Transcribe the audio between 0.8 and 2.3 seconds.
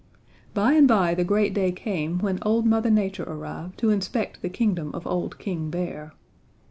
by the great day came